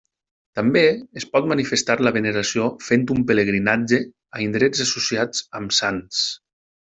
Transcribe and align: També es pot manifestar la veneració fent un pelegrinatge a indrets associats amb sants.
També 0.59 0.81
es 1.19 1.25
pot 1.33 1.49
manifestar 1.51 1.97
la 2.07 2.13
veneració 2.15 2.65
fent 2.85 3.03
un 3.17 3.21
pelegrinatge 3.33 4.01
a 4.39 4.43
indrets 4.47 4.83
associats 4.87 5.45
amb 5.61 5.77
sants. 5.83 6.25